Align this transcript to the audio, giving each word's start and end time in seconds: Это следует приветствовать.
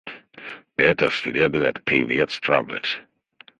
Это 0.77 1.11
следует 1.11 1.83
приветствовать. 1.83 3.01